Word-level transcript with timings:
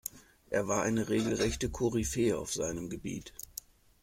Er 0.49 0.67
war 0.67 0.81
eine 0.81 1.09
regelrechte 1.09 1.69
Koryphäe 1.69 2.35
auf 2.35 2.51
seinem 2.51 2.89
Gebiet. 2.89 3.33